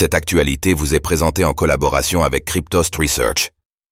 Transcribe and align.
Cette 0.00 0.14
actualité 0.14 0.74
vous 0.74 0.94
est 0.94 1.00
présentée 1.00 1.44
en 1.44 1.54
collaboration 1.54 2.22
avec 2.22 2.44
Cryptost 2.44 2.94
Research. 2.94 3.50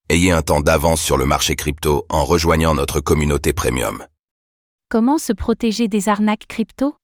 Ayez 0.09 0.31
un 0.31 0.41
temps 0.41 0.61
d'avance 0.61 1.03
sur 1.03 1.17
le 1.17 1.27
marché 1.27 1.57
crypto 1.57 2.07
en 2.09 2.25
rejoignant 2.25 2.77
notre 2.77 3.01
communauté 3.01 3.53
premium. 3.53 4.07
Comment 4.89 5.19
se 5.19 5.33
protéger 5.33 5.89
des 5.89 6.09
arnaques 6.09 6.47
crypto? 6.47 6.95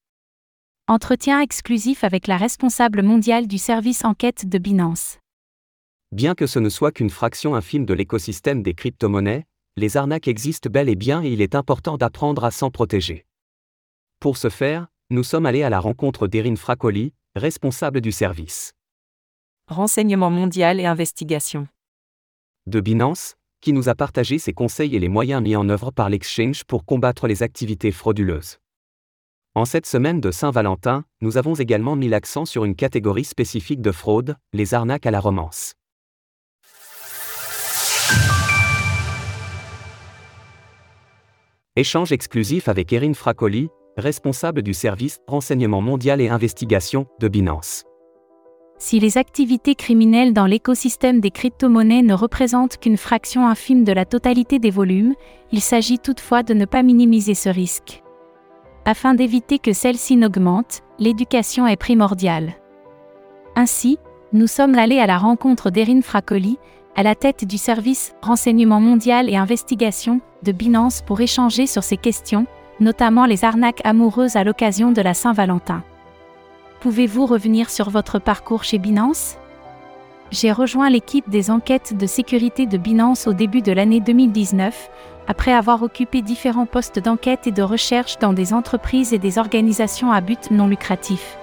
Entretien 0.87 1.41
exclusif 1.41 2.05
avec 2.05 2.29
la 2.29 2.37
responsable 2.37 3.03
mondiale 3.03 3.49
du 3.49 3.59
service 3.59 4.05
enquête 4.05 4.49
de 4.49 4.59
Binance. 4.59 5.19
Bien 6.13 6.37
que 6.37 6.47
ce 6.47 6.61
ne 6.61 6.69
soit 6.69 6.93
qu'une 6.93 7.11
fraction 7.11 7.57
infime 7.57 7.85
de 7.85 7.95
l'écosystème 7.95 8.63
des 8.63 8.75
crypto-monnaies, 8.75 9.47
les 9.77 9.97
arnaques 9.97 10.29
existent 10.29 10.71
bel 10.71 10.89
et 10.89 10.95
bien 10.95 11.25
et 11.25 11.33
il 11.33 11.41
est 11.41 11.57
important 11.57 11.97
d'apprendre 11.97 12.45
à 12.45 12.53
s'en 12.53 12.71
protéger. 12.71 13.27
Pour 14.21 14.37
ce 14.37 14.49
faire, 14.49 14.87
nous 15.11 15.25
sommes 15.25 15.47
allés 15.47 15.65
à 15.65 15.71
la 15.71 15.81
rencontre 15.81 16.29
d'Erin 16.29 16.55
Fracoli, 16.55 17.15
responsable 17.35 18.01
du 18.01 18.13
service. 18.13 18.75
Renseignement 19.73 20.29
mondial 20.29 20.79
et 20.81 20.85
investigation. 20.85 21.67
De 22.67 22.81
Binance, 22.81 23.37
qui 23.63 23.73
nous 23.73 23.89
a 23.89 23.95
partagé 23.95 24.39
ses 24.39 24.53
conseils 24.53 24.95
et 24.95 24.99
les 24.99 25.09
moyens 25.09 25.43
mis 25.43 25.57
en 25.57 25.69
œuvre 25.71 25.91
par 25.91 26.11
l'exchange 26.11 26.65
pour 26.65 26.85
combattre 26.85 27.27
les 27.27 27.43
activités 27.43 27.91
frauduleuses. 27.91 28.59
En 29.55 29.65
cette 29.65 29.87
semaine 29.87 30.21
de 30.21 30.31
Saint-Valentin, 30.31 31.05
nous 31.23 31.39
avons 31.39 31.55
également 31.55 31.97
mis 31.97 32.09
l'accent 32.09 32.45
sur 32.45 32.67
une 32.67 32.77
catégorie 32.77 33.25
spécifique 33.25 33.81
de 33.81 33.93
fraude, 33.93 34.37
les 34.53 34.75
arnaques 34.75 35.07
à 35.07 35.11
la 35.11 35.21
romance. 35.21 35.73
Échange 41.77 42.13
exclusif 42.13 42.69
avec 42.69 42.93
Erin 42.93 43.15
Fracoli, 43.15 43.71
responsable 43.97 44.63
du 44.63 44.75
service 44.75 45.21
Renseignement 45.27 45.81
mondial 45.81 46.21
et 46.21 46.29
investigation 46.29 47.07
de 47.21 47.29
Binance. 47.29 47.85
Si 48.85 48.99
les 48.99 49.17
activités 49.17 49.77
criminelles 49.77 50.33
dans 50.33 50.45
l'écosystème 50.45 51.21
des 51.21 51.31
crypto-monnaies 51.31 52.03
ne 52.03 52.15
représentent 52.15 52.79
qu'une 52.79 52.97
fraction 52.97 53.47
infime 53.47 53.85
de 53.85 53.93
la 53.93 54.05
totalité 54.05 54.59
des 54.59 54.73
volumes, 54.73 55.15
il 55.53 55.61
s'agit 55.61 56.01
toutefois 56.01 56.43
de 56.43 56.53
ne 56.53 56.65
pas 56.65 56.83
minimiser 56.83 57.35
ce 57.35 57.49
risque. 57.49 58.03
Afin 58.85 59.15
d'éviter 59.15 59.61
que 59.61 59.73
celle-ci 59.73 60.17
n'augmente, 60.17 60.81
l'éducation 60.99 61.65
est 61.69 61.77
primordiale. 61.77 62.55
Ainsi, 63.55 63.99
nous 64.33 64.49
sommes 64.49 64.75
allés 64.75 64.99
à 64.99 65.07
la 65.07 65.17
rencontre 65.17 65.71
d'Erin 65.71 66.03
Fracoli, 66.03 66.59
à 66.97 67.05
la 67.05 67.15
tête 67.15 67.45
du 67.45 67.59
service 67.59 68.17
Renseignement 68.21 68.81
mondial 68.81 69.31
et 69.31 69.37
investigation 69.37 70.21
de 70.43 70.51
Binance 70.51 71.03
pour 71.03 71.21
échanger 71.21 71.69
sur 71.69 71.85
ces 71.85 71.97
questions, 71.97 72.47
notamment 72.81 73.27
les 73.27 73.45
arnaques 73.45 73.81
amoureuses 73.85 74.35
à 74.35 74.43
l'occasion 74.43 74.91
de 74.91 75.03
la 75.03 75.15
Saint-Valentin. 75.15 75.85
Pouvez-vous 76.83 77.27
revenir 77.27 77.71
sur 77.71 77.91
votre 77.91 78.19
parcours 78.19 78.65
chez 78.65 78.79
Binance? 78.79 79.37
J'ai 80.33 80.51
rejoint 80.51 80.91
l'équipe 80.91 81.31
des 81.31 81.49
enquêtes 81.49 81.97
de 81.97 82.07
sécurité 82.07 82.67
de 82.67 82.77
Binance 82.77 83.29
au 83.29 83.33
début 83.33 83.63
de 83.63 83.71
l'année 83.71 84.01
2019, 84.01 84.91
après 85.29 85.53
avoir 85.53 85.85
occupé 85.85 86.23
différents 86.23 86.67
postes 86.67 86.99
d'enquête 86.99 87.47
et 87.47 87.53
de 87.53 87.63
recherche 87.63 88.19
dans 88.19 88.33
des 88.33 88.53
entreprises 88.53 89.13
et 89.13 89.21
des 89.21 89.39
organisations 89.39 90.11
à 90.11 90.21
but 90.21 90.51
non 90.51 90.67
lucratif. 90.67 91.39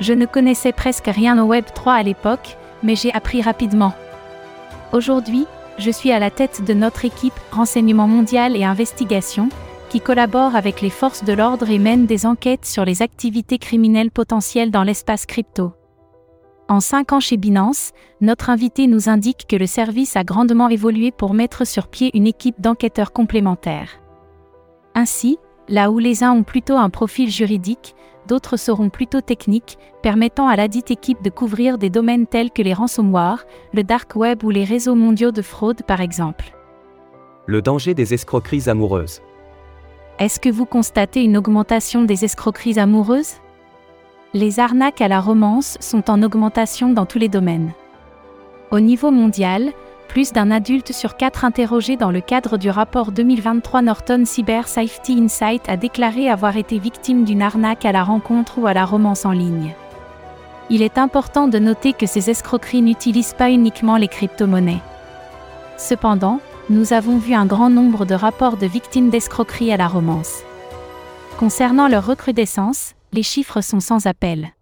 Je 0.00 0.14
ne 0.14 0.26
connaissais 0.26 0.72
presque 0.72 1.06
rien 1.06 1.40
au 1.40 1.46
Web 1.46 1.66
3 1.72 1.92
à 1.92 2.02
l'époque, 2.02 2.56
mais 2.82 2.96
j'ai 2.96 3.12
appris 3.12 3.42
rapidement. 3.42 3.94
Aujourd'hui, 4.92 5.46
je 5.78 5.92
suis 5.92 6.10
à 6.10 6.18
la 6.18 6.32
tête 6.32 6.64
de 6.64 6.74
notre 6.74 7.04
équipe 7.04 7.38
Renseignement 7.52 8.08
mondial 8.08 8.56
et 8.56 8.64
investigation, 8.64 9.48
qui 9.90 10.00
collabore 10.00 10.54
avec 10.54 10.80
les 10.80 10.88
forces 10.88 11.24
de 11.24 11.32
l'ordre 11.32 11.68
et 11.68 11.78
mène 11.78 12.06
des 12.06 12.24
enquêtes 12.24 12.64
sur 12.64 12.84
les 12.84 13.02
activités 13.02 13.58
criminelles 13.58 14.12
potentielles 14.12 14.70
dans 14.70 14.84
l'espace 14.84 15.26
crypto. 15.26 15.72
En 16.68 16.78
cinq 16.78 17.12
ans 17.12 17.18
chez 17.18 17.36
Binance, 17.36 17.90
notre 18.20 18.50
invité 18.50 18.86
nous 18.86 19.08
indique 19.08 19.46
que 19.48 19.56
le 19.56 19.66
service 19.66 20.14
a 20.14 20.22
grandement 20.22 20.68
évolué 20.68 21.10
pour 21.10 21.34
mettre 21.34 21.66
sur 21.66 21.88
pied 21.88 22.16
une 22.16 22.28
équipe 22.28 22.60
d'enquêteurs 22.60 23.12
complémentaires. 23.12 24.00
Ainsi, 24.94 25.38
là 25.68 25.90
où 25.90 25.98
les 25.98 26.22
uns 26.22 26.30
ont 26.30 26.44
plutôt 26.44 26.76
un 26.76 26.90
profil 26.90 27.28
juridique, 27.28 27.96
d'autres 28.28 28.56
seront 28.56 28.90
plutôt 28.90 29.20
techniques, 29.20 29.76
permettant 30.04 30.46
à 30.46 30.54
la 30.54 30.68
dite 30.68 30.92
équipe 30.92 31.22
de 31.24 31.30
couvrir 31.30 31.78
des 31.78 31.90
domaines 31.90 32.28
tels 32.28 32.52
que 32.52 32.62
les 32.62 32.74
ransomware, 32.74 33.44
le 33.72 33.82
dark 33.82 34.14
web 34.14 34.44
ou 34.44 34.50
les 34.50 34.64
réseaux 34.64 34.94
mondiaux 34.94 35.32
de 35.32 35.42
fraude 35.42 35.82
par 35.82 36.00
exemple. 36.00 36.54
Le 37.46 37.60
danger 37.60 37.94
des 37.94 38.14
escroqueries 38.14 38.68
amoureuses. 38.68 39.20
Est-ce 40.20 40.38
que 40.38 40.50
vous 40.50 40.66
constatez 40.66 41.24
une 41.24 41.38
augmentation 41.38 42.02
des 42.02 42.26
escroqueries 42.26 42.78
amoureuses? 42.78 43.36
Les 44.34 44.60
arnaques 44.60 45.00
à 45.00 45.08
la 45.08 45.18
romance 45.18 45.78
sont 45.80 46.10
en 46.10 46.22
augmentation 46.22 46.90
dans 46.90 47.06
tous 47.06 47.18
les 47.18 47.30
domaines. 47.30 47.72
Au 48.70 48.80
niveau 48.80 49.10
mondial, 49.10 49.72
plus 50.08 50.34
d'un 50.34 50.50
adulte 50.50 50.92
sur 50.92 51.16
quatre 51.16 51.46
interrogé 51.46 51.96
dans 51.96 52.10
le 52.10 52.20
cadre 52.20 52.58
du 52.58 52.68
rapport 52.68 53.12
2023 53.12 53.80
Norton 53.80 54.24
Cyber 54.26 54.68
Safety 54.68 55.14
Insight 55.18 55.66
a 55.70 55.78
déclaré 55.78 56.28
avoir 56.28 56.58
été 56.58 56.78
victime 56.78 57.24
d'une 57.24 57.40
arnaque 57.40 57.86
à 57.86 57.92
la 57.92 58.04
rencontre 58.04 58.58
ou 58.58 58.66
à 58.66 58.74
la 58.74 58.84
romance 58.84 59.24
en 59.24 59.32
ligne. 59.32 59.74
Il 60.68 60.82
est 60.82 60.98
important 60.98 61.48
de 61.48 61.58
noter 61.58 61.94
que 61.94 62.04
ces 62.04 62.28
escroqueries 62.28 62.82
n'utilisent 62.82 63.32
pas 63.32 63.50
uniquement 63.50 63.96
les 63.96 64.08
crypto-monnaies. 64.08 64.82
Cependant, 65.78 66.40
nous 66.70 66.92
avons 66.92 67.18
vu 67.18 67.34
un 67.34 67.46
grand 67.46 67.68
nombre 67.68 68.06
de 68.06 68.14
rapports 68.14 68.56
de 68.56 68.66
victimes 68.66 69.10
d'escroqueries 69.10 69.72
à 69.72 69.76
la 69.76 69.88
romance. 69.88 70.44
Concernant 71.36 71.88
leur 71.88 72.06
recrudescence, 72.06 72.94
les 73.12 73.24
chiffres 73.24 73.60
sont 73.60 73.80
sans 73.80 74.06
appel. 74.06 74.54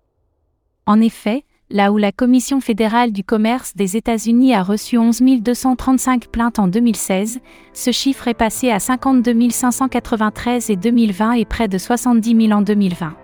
En 0.86 1.02
effet, 1.02 1.44
là 1.68 1.92
où 1.92 1.98
la 1.98 2.10
Commission 2.10 2.62
fédérale 2.62 3.12
du 3.12 3.24
commerce 3.24 3.76
des 3.76 3.98
États-Unis 3.98 4.54
a 4.54 4.62
reçu 4.62 4.97
11 4.97 5.20
235 5.42 6.28
plaintes 6.28 6.58
en 6.58 6.66
2016, 6.66 7.41
ce 7.74 7.92
chiffre 7.92 8.26
est 8.26 8.32
passé 8.32 8.70
à 8.70 8.80
52 8.80 9.50
593 9.50 10.70
et 10.70 10.76
2020 10.76 11.32
et 11.32 11.44
près 11.44 11.68
de 11.68 11.76
70 11.76 12.47
000 12.47 12.58
en 12.58 12.62
2020. 12.62 13.14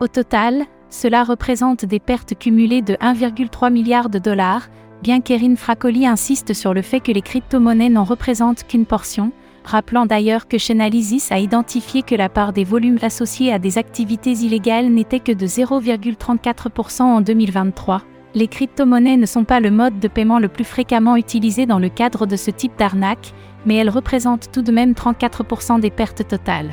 Au 0.00 0.08
total, 0.08 0.64
cela 0.90 1.22
représente 1.22 1.84
des 1.84 2.00
pertes 2.00 2.36
cumulées 2.36 2.82
de 2.82 2.94
1,3 2.94 3.72
milliard 3.72 4.10
de 4.10 4.18
dollars, 4.18 4.68
bien 5.04 5.20
qu'Erin 5.20 5.54
Fracoli 5.54 6.06
insiste 6.06 6.54
sur 6.54 6.72
le 6.72 6.80
fait 6.80 6.98
que 6.98 7.12
les 7.12 7.20
crypto-monnaies 7.20 7.90
n'en 7.90 8.04
représentent 8.04 8.66
qu'une 8.66 8.86
portion, 8.86 9.32
rappelant 9.62 10.06
d'ailleurs 10.06 10.48
que 10.48 10.56
Chainalysis 10.56 11.30
a 11.30 11.38
identifié 11.38 12.00
que 12.00 12.14
la 12.14 12.30
part 12.30 12.54
des 12.54 12.64
volumes 12.64 12.98
associés 13.02 13.52
à 13.52 13.58
des 13.58 13.76
activités 13.76 14.32
illégales 14.32 14.88
n'était 14.88 15.20
que 15.20 15.32
de 15.32 15.46
0,34% 15.46 17.02
en 17.02 17.20
2023. 17.20 18.00
Les 18.34 18.48
crypto-monnaies 18.48 19.18
ne 19.18 19.26
sont 19.26 19.44
pas 19.44 19.60
le 19.60 19.70
mode 19.70 20.00
de 20.00 20.08
paiement 20.08 20.38
le 20.38 20.48
plus 20.48 20.64
fréquemment 20.64 21.16
utilisé 21.16 21.66
dans 21.66 21.78
le 21.78 21.90
cadre 21.90 22.24
de 22.24 22.36
ce 22.36 22.50
type 22.50 22.78
d'arnaque, 22.78 23.34
mais 23.66 23.74
elles 23.74 23.90
représentent 23.90 24.50
tout 24.52 24.62
de 24.62 24.72
même 24.72 24.92
34% 24.92 25.80
des 25.80 25.90
pertes 25.90 26.26
totales. 26.26 26.70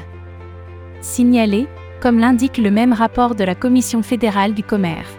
Signalé, 1.01 1.67
comme 1.99 2.17
l'indique 2.17 2.57
le 2.59 2.71
même 2.71 2.93
rapport 2.93 3.35
de 3.35 3.43
la 3.43 3.55
Commission 3.55 4.01
fédérale 4.01 4.53
du 4.53 4.63
commerce. 4.63 5.17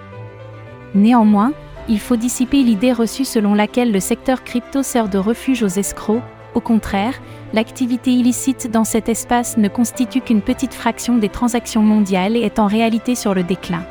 Néanmoins, 0.94 1.52
il 1.88 1.98
faut 1.98 2.16
dissiper 2.16 2.62
l'idée 2.62 2.92
reçue 2.92 3.24
selon 3.24 3.54
laquelle 3.54 3.92
le 3.92 4.00
secteur 4.00 4.44
crypto 4.44 4.82
sert 4.82 5.08
de 5.08 5.18
refuge 5.18 5.62
aux 5.62 5.68
escrocs. 5.68 6.22
Au 6.54 6.60
contraire, 6.60 7.14
l'activité 7.52 8.12
illicite 8.12 8.70
dans 8.70 8.84
cet 8.84 9.08
espace 9.08 9.56
ne 9.56 9.68
constitue 9.68 10.20
qu'une 10.20 10.42
petite 10.42 10.74
fraction 10.74 11.16
des 11.16 11.28
transactions 11.28 11.82
mondiales 11.82 12.36
et 12.36 12.42
est 12.42 12.58
en 12.58 12.66
réalité 12.66 13.14
sur 13.14 13.34
le 13.34 13.42
déclin. 13.42 13.84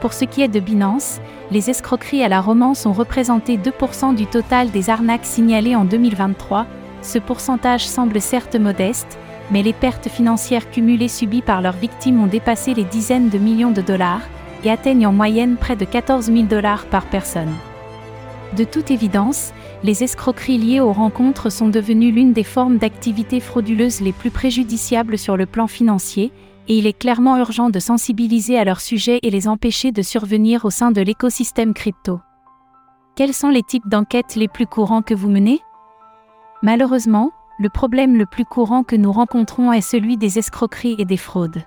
Pour 0.00 0.12
ce 0.12 0.24
qui 0.24 0.42
est 0.42 0.48
de 0.48 0.60
Binance, 0.60 1.20
les 1.50 1.70
escroqueries 1.70 2.22
à 2.22 2.28
la 2.28 2.40
romance 2.40 2.86
ont 2.86 2.92
représenté 2.92 3.56
2% 3.56 4.14
du 4.14 4.26
total 4.26 4.70
des 4.70 4.90
arnaques 4.90 5.26
signalées 5.26 5.76
en 5.76 5.84
2023. 5.84 6.66
Ce 7.02 7.18
pourcentage 7.18 7.86
semble 7.86 8.20
certes 8.20 8.56
modeste, 8.56 9.18
mais 9.50 9.62
les 9.62 9.72
pertes 9.72 10.08
financières 10.08 10.70
cumulées 10.70 11.08
subies 11.08 11.42
par 11.42 11.62
leurs 11.62 11.76
victimes 11.76 12.22
ont 12.22 12.26
dépassé 12.26 12.74
les 12.74 12.84
dizaines 12.84 13.28
de 13.28 13.38
millions 13.38 13.70
de 13.70 13.80
dollars, 13.80 14.22
et 14.64 14.70
atteignent 14.70 15.06
en 15.06 15.12
moyenne 15.12 15.56
près 15.56 15.76
de 15.76 15.84
14 15.84 16.26
000 16.26 16.42
dollars 16.42 16.86
par 16.86 17.06
personne. 17.06 17.52
De 18.56 18.64
toute 18.64 18.90
évidence, 18.90 19.52
les 19.84 20.02
escroqueries 20.02 20.58
liées 20.58 20.80
aux 20.80 20.92
rencontres 20.92 21.50
sont 21.50 21.68
devenues 21.68 22.10
l'une 22.10 22.32
des 22.32 22.44
formes 22.44 22.78
d'activité 22.78 23.40
frauduleuse 23.40 24.00
les 24.00 24.12
plus 24.12 24.30
préjudiciables 24.30 25.18
sur 25.18 25.36
le 25.36 25.46
plan 25.46 25.66
financier, 25.66 26.32
et 26.66 26.78
il 26.78 26.86
est 26.86 26.98
clairement 26.98 27.36
urgent 27.38 27.70
de 27.70 27.78
sensibiliser 27.78 28.58
à 28.58 28.64
leur 28.64 28.80
sujet 28.80 29.20
et 29.22 29.30
les 29.30 29.48
empêcher 29.48 29.92
de 29.92 30.02
survenir 30.02 30.64
au 30.64 30.70
sein 30.70 30.90
de 30.90 31.00
l'écosystème 31.00 31.74
crypto. 31.74 32.20
Quels 33.16 33.34
sont 33.34 33.48
les 33.48 33.62
types 33.62 33.88
d'enquêtes 33.88 34.36
les 34.36 34.48
plus 34.48 34.66
courants 34.66 35.02
que 35.02 35.14
vous 35.14 35.30
menez? 35.30 35.60
Malheureusement, 36.62 37.30
le 37.58 37.68
problème 37.68 38.16
le 38.16 38.26
plus 38.26 38.44
courant 38.44 38.84
que 38.84 38.96
nous 38.96 39.12
rencontrons 39.12 39.72
est 39.72 39.80
celui 39.80 40.16
des 40.16 40.38
escroqueries 40.38 40.96
et 40.98 41.04
des 41.04 41.16
fraudes. 41.16 41.62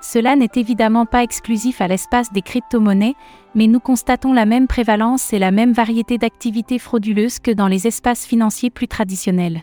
Cela 0.00 0.36
n'est 0.36 0.50
évidemment 0.54 1.06
pas 1.06 1.22
exclusif 1.22 1.80
à 1.80 1.88
l'espace 1.88 2.32
des 2.32 2.42
crypto-monnaies, 2.42 3.16
mais 3.54 3.66
nous 3.66 3.80
constatons 3.80 4.32
la 4.32 4.46
même 4.46 4.68
prévalence 4.68 5.32
et 5.32 5.38
la 5.38 5.50
même 5.50 5.72
variété 5.72 6.18
d'activités 6.18 6.78
frauduleuses 6.78 7.40
que 7.40 7.50
dans 7.50 7.66
les 7.66 7.86
espaces 7.86 8.24
financiers 8.24 8.70
plus 8.70 8.86
traditionnels. 8.86 9.62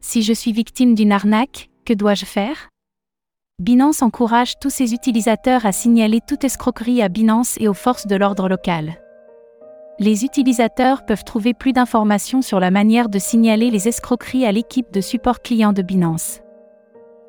Si 0.00 0.22
je 0.22 0.32
suis 0.32 0.52
victime 0.52 0.94
d'une 0.94 1.12
arnaque, 1.12 1.70
que 1.86 1.94
dois-je 1.94 2.26
faire? 2.26 2.68
Binance 3.58 4.02
encourage 4.02 4.58
tous 4.58 4.70
ses 4.70 4.94
utilisateurs 4.94 5.66
à 5.66 5.72
signaler 5.72 6.20
toute 6.26 6.44
escroquerie 6.44 7.02
à 7.02 7.08
Binance 7.08 7.56
et 7.60 7.68
aux 7.68 7.74
forces 7.74 8.06
de 8.06 8.16
l'ordre 8.16 8.48
local. 8.48 9.00
Les 9.98 10.24
utilisateurs 10.24 11.04
peuvent 11.04 11.24
trouver 11.24 11.52
plus 11.52 11.74
d'informations 11.74 12.40
sur 12.40 12.58
la 12.58 12.70
manière 12.70 13.10
de 13.10 13.18
signaler 13.18 13.70
les 13.70 13.86
escroqueries 13.86 14.46
à 14.46 14.52
l'équipe 14.52 14.90
de 14.92 15.02
support 15.02 15.42
client 15.42 15.74
de 15.74 15.82
Binance. 15.82 16.40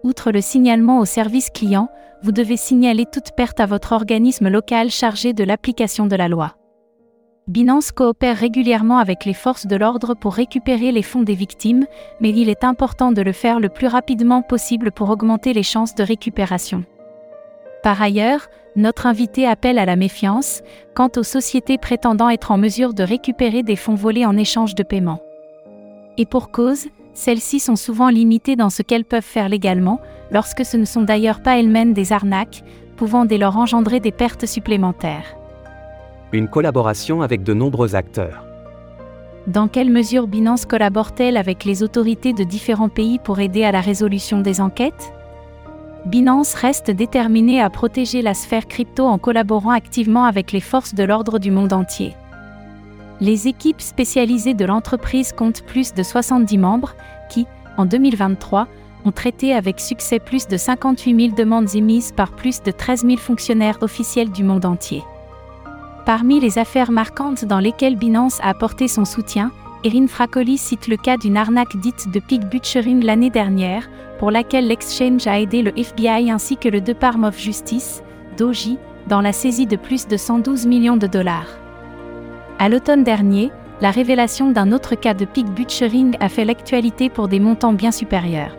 Outre 0.03 0.31
le 0.31 0.42
signalement 0.42 1.00
au 1.00 1.06
service 1.06 1.50
client, 1.50 1.89
vous 2.24 2.31
devez 2.31 2.57
signaler 2.57 3.06
toute 3.06 3.31
perte 3.36 3.59
à 3.59 3.65
votre 3.65 3.92
organisme 3.92 4.50
local 4.50 4.89
chargé 4.89 5.33
de 5.33 5.44
l'application 5.44 6.07
de 6.07 6.15
la 6.15 6.27
loi. 6.27 6.56
Binance 7.48 7.92
coopère 7.92 8.38
régulièrement 8.38 8.98
avec 8.98 9.25
les 9.25 9.33
forces 9.33 9.68
de 9.68 9.75
l'ordre 9.75 10.13
pour 10.13 10.33
récupérer 10.33 10.92
les 10.92 11.01
fonds 11.03 11.24
des 11.24 11.33
victimes, 11.33 11.86
mais 12.19 12.30
il 12.30 12.50
est 12.50 12.63
important 12.63 13.12
de 13.12 13.21
le 13.21 13.31
faire 13.31 13.59
le 13.59 13.69
plus 13.69 13.88
rapidement 13.88 14.42
possible 14.42 14.92
pour 14.92 15.09
augmenter 15.09 15.53
les 15.53 15.63
chances 15.63 15.95
de 15.95 16.03
récupération. 16.03 16.83
Par 17.83 18.01
ailleurs, 18.01 18.48
notre 18.75 19.07
invité 19.07 19.48
appelle 19.48 19.80
à 19.80 19.86
la 19.86 19.95
méfiance 19.95 20.62
quant 20.95 21.09
aux 21.18 21.24
sociétés 21.24 21.77
prétendant 21.77 22.30
être 22.30 22.51
en 22.51 22.57
mesure 22.57 22.94
de 22.94 23.03
récupérer 23.03 23.63
des 23.63 23.75
fonds 23.75 23.95
volés 23.95 24.25
en 24.25 24.38
échange 24.38 24.75
de 24.75 24.83
paiement. 24.83 25.19
Et 26.18 26.25
pour 26.25 26.51
cause, 26.51 26.88
celles-ci 27.13 27.60
sont 27.60 27.75
souvent 27.75 28.10
limitées 28.10 28.56
dans 28.56 28.69
ce 28.69 28.81
qu'elles 28.81 29.06
peuvent 29.06 29.22
faire 29.22 29.50
légalement, 29.50 30.00
lorsque 30.31 30.66
ce 30.66 30.78
ne 30.78 30.86
sont 30.86 31.02
d'ailleurs 31.02 31.42
pas 31.42 31.60
elles-mêmes 31.60 31.94
des 31.94 32.13
arnaques, 32.13 32.63
pouvant 32.96 33.25
dès 33.25 33.38
lors 33.38 33.58
engendrer 33.58 34.00
des 34.00 34.12
pertes 34.12 34.46
supplémentaires. 34.46 35.36
Une 36.31 36.48
collaboration 36.48 37.22
avec 37.22 37.44
de 37.44 37.54
nombreux 37.54 37.96
acteurs. 37.96 38.46
Dans 39.48 39.68
quelle 39.68 39.90
mesure 39.90 40.28
Binance 40.28 40.66
collabore-t-elle 40.66 41.36
avec 41.36 41.66
les 41.66 41.81
autorités 41.81 42.31
de 42.31 42.44
différents 42.44 42.90
pays 42.90 43.18
pour 43.18 43.40
aider 43.40 43.63
à 43.63 43.72
la 43.72 43.81
résolution 43.81 44.40
des 44.40 44.62
enquêtes? 44.62 45.13
Binance 46.06 46.54
reste 46.54 46.92
déterminée 46.92 47.62
à 47.62 47.69
protéger 47.69 48.22
la 48.22 48.34
sphère 48.34 48.68
crypto 48.68 49.06
en 49.06 49.18
collaborant 49.18 49.72
activement 49.72 50.25
avec 50.25 50.52
les 50.52 50.60
forces 50.60 50.96
de 50.96 51.04
l'ordre 51.04 51.40
du 51.40 51.52
monde 51.52 51.74
entier. 51.74 52.16
Les 53.22 53.48
équipes 53.48 53.82
spécialisées 53.82 54.56
de 54.56 54.66
l'entreprise 54.66 55.32
comptent 55.32 55.62
plus 55.62 55.94
de 55.94 56.02
70 56.02 56.58
membres 56.58 56.96
qui, 57.30 57.46
en 57.78 57.86
2023, 57.86 58.68
ont 59.06 59.12
traité 59.12 59.54
avec 59.54 59.80
succès 59.80 60.18
plus 60.18 60.48
de 60.48 60.58
58 60.58 61.28
000 61.28 61.36
demandes 61.36 61.76
émises 61.76 62.12
par 62.12 62.32
plus 62.32 62.64
de 62.64 62.72
13 62.72 63.06
000 63.06 63.18
fonctionnaires 63.18 63.78
officiels 63.82 64.32
du 64.32 64.44
monde 64.44 64.66
entier. 64.66 65.04
Parmi 66.04 66.40
les 66.40 66.58
affaires 66.58 66.92
marquantes 66.92 67.46
dans 67.46 67.60
lesquelles 67.60 67.96
Binance 67.96 68.40
a 68.42 68.50
apporté 68.50 68.88
son 68.88 69.06
soutien, 69.06 69.52
Erin 69.84 70.08
Fracoli 70.08 70.58
cite 70.58 70.88
le 70.88 70.98
cas 70.98 71.18
d'une 71.18 71.38
arnaque 71.38 71.78
dite 71.78 72.10
de 72.12 72.20
pig 72.20 72.44
butchering 72.50 73.04
l'année 73.04 73.30
dernière, 73.30 73.88
pour 74.18 74.32
laquelle 74.32 74.68
l'exchange 74.68 75.28
a 75.28 75.40
aidé 75.40 75.62
le 75.62 75.78
FBI 75.78 76.32
ainsi 76.32 76.58
que 76.58 76.70
le 76.70 76.82
Department 76.82 77.28
of 77.28 77.40
Justice, 77.40 78.02
DOJ, 78.38 78.78
dans 79.08 79.22
la 79.22 79.32
saisie 79.32 79.68
de 79.68 79.76
plus 79.76 80.08
de 80.08 80.18
112 80.18 80.66
millions 80.66 80.98
de 80.98 81.08
dollars. 81.08 81.61
À 82.62 82.69
l'automne 82.69 83.04
dernier, 83.04 83.52
la 83.81 83.90
révélation 83.90 84.52
d'un 84.52 84.72
autre 84.72 84.94
cas 84.94 85.16
de 85.16 85.25
pig 85.25 85.48
butchering 85.48 86.16
a 86.19 86.30
fait 86.30 86.46
l'actualité 86.46 87.10
pour 87.10 87.28
des 87.28 87.40
montants 87.40 87.74
bien 87.74 87.92
supérieurs. 87.92 88.56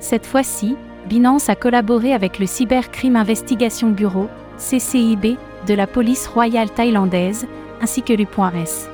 Cette 0.00 0.26
fois-ci, 0.26 0.76
Binance 1.08 1.48
a 1.48 1.54
collaboré 1.54 2.12
avec 2.12 2.38
le 2.38 2.44
Cybercrime 2.44 3.16
Investigation 3.16 3.88
Bureau, 3.88 4.28
CCIB, 4.58 5.38
de 5.66 5.72
la 5.72 5.86
police 5.86 6.26
royale 6.26 6.68
thaïlandaise, 6.68 7.46
ainsi 7.80 8.02
que 8.02 8.12
l'U.S. 8.12 8.90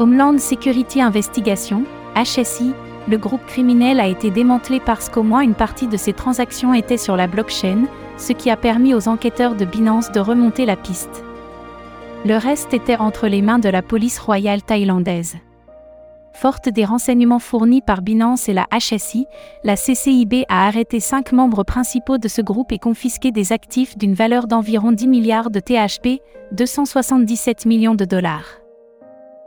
Homeland 0.00 0.38
Security 0.38 1.00
Investigation, 1.00 1.84
HSI, 2.16 2.74
le 3.06 3.16
groupe 3.16 3.46
criminel 3.46 4.00
a 4.00 4.08
été 4.08 4.32
démantelé 4.32 4.80
parce 4.80 5.08
qu'au 5.08 5.22
moins 5.22 5.42
une 5.42 5.54
partie 5.54 5.86
de 5.86 5.96
ses 5.96 6.14
transactions 6.14 6.74
était 6.74 6.96
sur 6.96 7.16
la 7.16 7.28
blockchain, 7.28 7.84
ce 8.16 8.32
qui 8.32 8.50
a 8.50 8.56
permis 8.56 8.92
aux 8.92 9.06
enquêteurs 9.06 9.54
de 9.54 9.64
Binance 9.64 10.10
de 10.10 10.18
remonter 10.18 10.66
la 10.66 10.74
piste. 10.74 11.22
Le 12.22 12.36
reste 12.36 12.74
était 12.74 12.98
entre 12.98 13.28
les 13.28 13.40
mains 13.40 13.58
de 13.58 13.70
la 13.70 13.80
police 13.80 14.18
royale 14.18 14.62
thaïlandaise. 14.62 15.36
Forte 16.34 16.68
des 16.68 16.84
renseignements 16.84 17.38
fournis 17.38 17.80
par 17.80 18.02
Binance 18.02 18.46
et 18.50 18.52
la 18.52 18.66
HSI, 18.70 19.26
la 19.64 19.74
CCIB 19.74 20.44
a 20.50 20.66
arrêté 20.66 21.00
cinq 21.00 21.32
membres 21.32 21.64
principaux 21.64 22.18
de 22.18 22.28
ce 22.28 22.42
groupe 22.42 22.72
et 22.72 22.78
confisqué 22.78 23.32
des 23.32 23.52
actifs 23.52 23.96
d'une 23.96 24.12
valeur 24.12 24.48
d'environ 24.48 24.92
10 24.92 25.08
milliards 25.08 25.50
de 25.50 25.60
THP, 25.60 26.20
277 26.52 27.64
millions 27.64 27.94
de 27.94 28.04
dollars. 28.04 28.60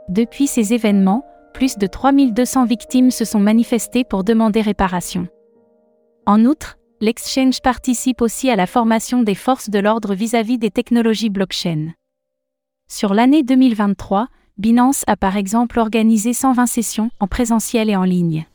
Depuis 0.08 0.48
ces 0.48 0.74
événements, 0.74 1.24
plus 1.52 1.78
de 1.78 1.86
3200 1.86 2.64
victimes 2.64 3.12
se 3.12 3.24
sont 3.24 3.40
manifestées 3.40 4.02
pour 4.02 4.24
demander 4.24 4.60
réparation. 4.60 5.28
En 6.26 6.44
outre, 6.44 6.76
l'exchange 7.00 7.60
participe 7.60 8.20
aussi 8.20 8.50
à 8.50 8.56
la 8.56 8.66
formation 8.66 9.22
des 9.22 9.36
forces 9.36 9.70
de 9.70 9.78
l'ordre 9.78 10.14
vis-à-vis 10.14 10.58
des 10.58 10.70
technologies 10.70 11.30
blockchain. 11.30 11.92
Sur 12.88 13.14
l'année 13.14 13.42
2023, 13.42 14.28
Binance 14.58 15.04
a 15.06 15.16
par 15.16 15.36
exemple 15.36 15.78
organisé 15.80 16.32
120 16.32 16.66
sessions 16.66 17.10
en 17.18 17.26
présentiel 17.26 17.90
et 17.90 17.96
en 17.96 18.04
ligne. 18.04 18.46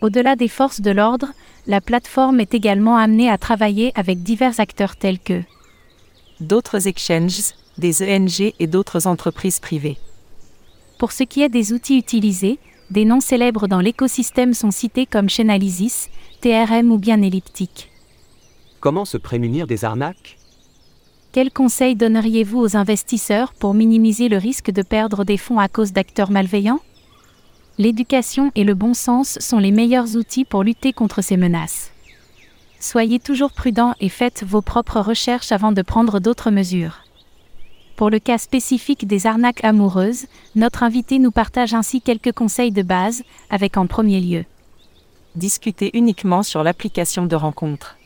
Au-delà 0.00 0.36
des 0.36 0.48
forces 0.48 0.80
de 0.80 0.90
l'ordre, 0.90 1.32
la 1.66 1.80
plateforme 1.80 2.40
est 2.40 2.54
également 2.54 2.96
amenée 2.96 3.28
à 3.28 3.38
travailler 3.38 3.90
avec 3.96 4.22
divers 4.22 4.60
acteurs 4.60 4.96
tels 4.96 5.18
que 5.18 5.42
d'autres 6.40 6.86
exchanges, 6.86 7.54
des 7.78 8.02
ENG 8.02 8.52
et 8.60 8.66
d'autres 8.66 9.06
entreprises 9.06 9.58
privées. 9.58 9.98
Pour 10.98 11.10
ce 11.10 11.24
qui 11.24 11.42
est 11.42 11.48
des 11.48 11.72
outils 11.72 11.98
utilisés, 11.98 12.58
des 12.90 13.04
noms 13.04 13.20
célèbres 13.20 13.66
dans 13.66 13.80
l'écosystème 13.80 14.54
sont 14.54 14.70
cités 14.70 15.06
comme 15.06 15.28
Chainalysis, 15.28 16.10
TRM 16.42 16.92
ou 16.92 16.98
bien 16.98 17.20
Elliptic. 17.22 17.90
Comment 18.80 19.04
se 19.04 19.16
prémunir 19.16 19.66
des 19.66 19.84
arnaques? 19.84 20.37
Quels 21.38 21.52
conseils 21.52 21.94
donneriez-vous 21.94 22.58
aux 22.58 22.76
investisseurs 22.76 23.54
pour 23.54 23.72
minimiser 23.72 24.28
le 24.28 24.38
risque 24.38 24.72
de 24.72 24.82
perdre 24.82 25.22
des 25.22 25.36
fonds 25.36 25.60
à 25.60 25.68
cause 25.68 25.92
d'acteurs 25.92 26.32
malveillants? 26.32 26.80
L'éducation 27.78 28.50
et 28.56 28.64
le 28.64 28.74
bon 28.74 28.92
sens 28.92 29.38
sont 29.38 29.60
les 29.60 29.70
meilleurs 29.70 30.16
outils 30.16 30.44
pour 30.44 30.64
lutter 30.64 30.92
contre 30.92 31.22
ces 31.22 31.36
menaces. 31.36 31.92
Soyez 32.80 33.20
toujours 33.20 33.52
prudents 33.52 33.94
et 34.00 34.08
faites 34.08 34.42
vos 34.42 34.62
propres 34.62 34.98
recherches 34.98 35.52
avant 35.52 35.70
de 35.70 35.80
prendre 35.80 36.18
d'autres 36.18 36.50
mesures. 36.50 37.04
Pour 37.94 38.10
le 38.10 38.18
cas 38.18 38.38
spécifique 38.38 39.06
des 39.06 39.28
arnaques 39.28 39.62
amoureuses, 39.62 40.26
notre 40.56 40.82
invité 40.82 41.20
nous 41.20 41.30
partage 41.30 41.72
ainsi 41.72 42.00
quelques 42.00 42.32
conseils 42.32 42.72
de 42.72 42.82
base, 42.82 43.22
avec 43.48 43.76
en 43.76 43.86
premier 43.86 44.20
lieu. 44.20 44.44
Discutez 45.36 45.96
uniquement 45.96 46.42
sur 46.42 46.64
l'application 46.64 47.26
de 47.26 47.36
rencontre. 47.36 47.97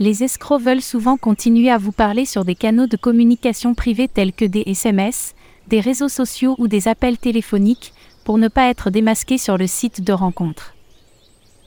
Les 0.00 0.24
escrocs 0.24 0.60
veulent 0.60 0.82
souvent 0.82 1.16
continuer 1.16 1.70
à 1.70 1.78
vous 1.78 1.92
parler 1.92 2.24
sur 2.24 2.44
des 2.44 2.56
canaux 2.56 2.88
de 2.88 2.96
communication 2.96 3.74
privés 3.74 4.08
tels 4.08 4.32
que 4.32 4.44
des 4.44 4.64
SMS, 4.66 5.34
des 5.68 5.80
réseaux 5.80 6.08
sociaux 6.08 6.56
ou 6.58 6.66
des 6.66 6.88
appels 6.88 7.18
téléphoniques, 7.18 7.92
pour 8.24 8.38
ne 8.38 8.48
pas 8.48 8.68
être 8.68 8.90
démasqués 8.90 9.38
sur 9.38 9.56
le 9.56 9.66
site 9.66 10.02
de 10.02 10.12
rencontre. 10.12 10.74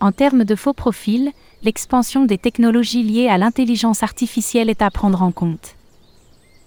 En 0.02 0.12
termes 0.12 0.44
de 0.44 0.56
faux 0.56 0.74
profils, 0.74 1.32
l'expansion 1.64 2.26
des 2.26 2.38
technologies 2.38 3.04
liées 3.04 3.30
à 3.30 3.38
l'intelligence 3.38 4.04
artificielle 4.04 4.70
est 4.70 4.82
à 4.82 4.92
prendre 4.92 5.22
en 5.22 5.32
compte. 5.32 5.76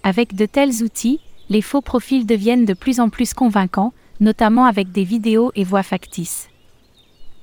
Avec 0.03 0.35
de 0.35 0.47
tels 0.47 0.83
outils, 0.83 1.19
les 1.49 1.61
faux 1.61 1.81
profils 1.81 2.25
deviennent 2.25 2.65
de 2.65 2.73
plus 2.73 2.99
en 2.99 3.09
plus 3.09 3.33
convaincants, 3.33 3.93
notamment 4.19 4.65
avec 4.65 4.91
des 4.91 5.03
vidéos 5.03 5.51
et 5.55 5.63
voix 5.63 5.83
factices. 5.83 6.50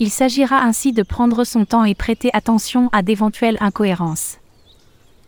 Il 0.01 0.11
s'agira 0.11 0.63
ainsi 0.63 0.93
de 0.93 1.03
prendre 1.03 1.43
son 1.43 1.65
temps 1.65 1.85
et 1.85 1.95
prêter 1.95 2.31
attention 2.33 2.89
à 2.93 3.03
d'éventuelles 3.03 3.57
incohérences. 3.61 4.39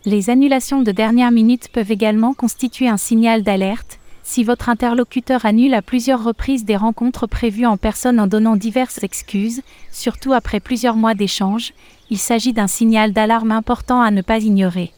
Les 0.04 0.30
annulations 0.30 0.82
de 0.82 0.92
dernière 0.92 1.32
minute 1.32 1.68
peuvent 1.72 1.90
également 1.90 2.34
constituer 2.34 2.88
un 2.88 2.96
signal 2.96 3.42
d'alerte, 3.42 3.98
si 4.22 4.44
votre 4.44 4.68
interlocuteur 4.68 5.44
annule 5.44 5.74
à 5.74 5.82
plusieurs 5.82 6.22
reprises 6.22 6.64
des 6.64 6.76
rencontres 6.76 7.26
prévues 7.26 7.66
en 7.66 7.76
personne 7.76 8.20
en 8.20 8.28
donnant 8.28 8.54
diverses 8.54 9.02
excuses, 9.02 9.62
surtout 9.90 10.32
après 10.32 10.60
plusieurs 10.60 10.94
mois 10.94 11.14
d'échanges, 11.14 11.72
il 12.10 12.18
s'agit 12.18 12.52
d'un 12.52 12.68
signal 12.68 13.12
d'alarme 13.12 13.50
important 13.50 14.00
à 14.00 14.12
ne 14.12 14.22
pas 14.22 14.38
ignorer. 14.38 14.92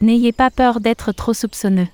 N'ayez 0.00 0.30
pas 0.30 0.50
peur 0.50 0.78
d'être 0.78 1.10
trop 1.10 1.34
soupçonneux. 1.34 1.88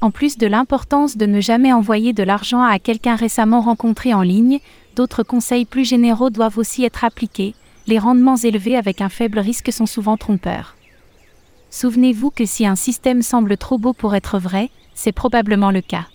En 0.00 0.10
plus 0.10 0.38
de 0.38 0.46
l'importance 0.46 1.18
de 1.18 1.26
ne 1.26 1.42
jamais 1.42 1.74
envoyer 1.74 2.14
de 2.14 2.22
l'argent 2.22 2.62
à 2.62 2.78
quelqu'un 2.78 3.16
récemment 3.16 3.60
rencontré 3.60 4.14
en 4.14 4.22
ligne, 4.22 4.60
d'autres 5.00 5.22
conseils 5.22 5.64
plus 5.64 5.86
généraux 5.86 6.28
doivent 6.28 6.58
aussi 6.58 6.84
être 6.84 7.04
appliqués. 7.04 7.54
Les 7.86 7.98
rendements 7.98 8.36
élevés 8.36 8.76
avec 8.76 9.00
un 9.00 9.08
faible 9.08 9.38
risque 9.38 9.72
sont 9.72 9.86
souvent 9.86 10.18
trompeurs. 10.18 10.76
Souvenez-vous 11.70 12.30
que 12.30 12.44
si 12.44 12.66
un 12.66 12.76
système 12.76 13.22
semble 13.22 13.56
trop 13.56 13.78
beau 13.78 13.94
pour 13.94 14.14
être 14.14 14.38
vrai, 14.38 14.68
c'est 14.92 15.12
probablement 15.12 15.70
le 15.70 15.80
cas. 15.80 16.06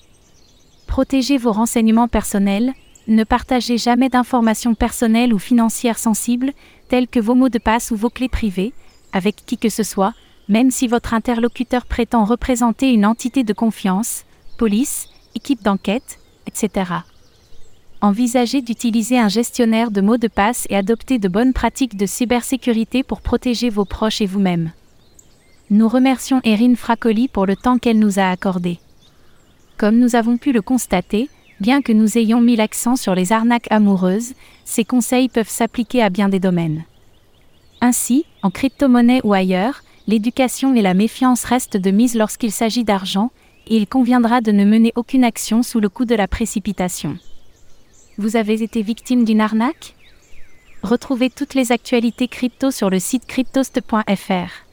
Protégez 0.86 1.40
vos 1.40 1.52
renseignements 1.52 2.08
personnels, 2.08 2.74
ne 3.08 3.24
partagez 3.24 3.80
jamais 3.80 4.10
d'informations 4.10 4.76
personnelles 4.76 5.34
ou 5.34 5.40
financières 5.40 5.98
sensibles, 5.98 6.54
telles 6.88 7.08
que 7.08 7.20
vos 7.20 7.34
mots 7.34 7.50
de 7.50 7.58
passe 7.58 7.90
ou 7.90 7.96
vos 7.96 8.12
clés 8.12 8.30
privées, 8.30 8.74
avec 9.14 9.48
qui 9.48 9.58
que 9.58 9.70
ce 9.70 9.82
soit, 9.82 10.14
même 10.48 10.70
si 10.70 10.88
votre 10.88 11.16
interlocuteur 11.16 11.88
prétend 11.88 12.24
représenter 12.24 12.94
une 12.94 13.08
entité 13.08 13.44
de 13.44 13.54
confiance, 13.54 14.26
police, 14.60 15.08
équipe 15.34 15.64
d'enquête, 15.64 16.20
etc. 16.46 16.92
Envisagez 18.02 18.62
d'utiliser 18.62 19.18
un 19.18 19.30
gestionnaire 19.30 19.90
de 19.90 20.02
mots 20.02 20.18
de 20.18 20.28
passe 20.28 20.68
et 20.70 20.76
adopter 20.76 21.18
de 21.18 21.28
bonnes 21.28 21.54
pratiques 21.54 21.98
de 21.98 22.06
cybersécurité 22.06 23.04
pour 23.04 23.22
protéger 23.22 23.70
vos 23.70 23.86
proches 23.86 24.22
et 24.22 24.26
vous-même. 24.26 24.72
Nous 25.72 25.88
remercions 25.88 26.42
Erin 26.44 26.76
Fracoli 26.76 27.28
pour 27.28 27.46
le 27.46 27.56
temps 27.56 27.80
qu'elle 27.80 27.98
nous 27.98 28.20
a 28.20 28.30
accordé. 28.30 28.80
Comme 29.78 29.98
nous 29.98 30.16
avons 30.16 30.38
pu 30.38 30.52
le 30.52 30.62
constater, 30.62 31.30
bien 31.60 31.82
que 31.82 31.92
nous 31.92 32.18
ayons 32.18 32.42
mis 32.42 32.56
l'accent 32.56 32.96
sur 32.96 33.16
les 33.16 33.32
arnaques 33.32 33.72
amoureuses, 33.72 34.34
ces 34.64 34.86
conseils 34.86 35.30
peuvent 35.30 35.50
s'appliquer 35.50 36.04
à 36.04 36.10
bien 36.10 36.30
des 36.30 36.40
domaines. 36.40 36.84
Ainsi, 37.82 38.26
en 38.44 38.52
crypto-monnaie 38.52 39.22
ou 39.24 39.34
ailleurs, 39.34 39.82
l'éducation 40.08 40.76
et 40.76 40.82
la 40.82 40.94
méfiance 40.94 41.44
restent 41.44 41.78
de 41.78 41.92
mise 41.92 42.16
lorsqu'il 42.16 42.52
s'agit 42.52 42.84
d'argent, 42.84 43.32
et 43.68 43.78
il 43.78 43.88
conviendra 43.88 44.42
de 44.42 44.52
ne 44.52 44.66
mener 44.66 44.94
aucune 44.96 45.24
action 45.24 45.64
sous 45.64 45.80
le 45.80 45.90
coup 45.90 46.06
de 46.06 46.16
la 46.16 46.28
précipitation. 46.28 47.18
Vous 48.18 48.38
avez 48.38 48.64
été 48.64 48.82
victime 48.82 49.26
d'une 49.26 49.42
arnaque? 49.42 49.94
Retrouvez 50.84 51.30
toutes 51.30 51.54
les 51.54 51.72
actualités 51.72 52.28
crypto 52.28 52.72
sur 52.72 52.90
le 52.90 53.00
site 53.00 53.26
cryptost.fr. 53.26 54.66